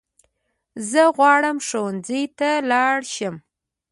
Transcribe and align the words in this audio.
زه 0.89 1.01
غواړم 1.17 1.57
ښوونځی 1.67 2.23
ته 2.37 2.49
لاړ 2.71 2.97
شم 3.13 3.35